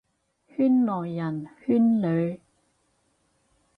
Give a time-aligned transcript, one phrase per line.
[0.47, 2.39] 圈內人，圈裏，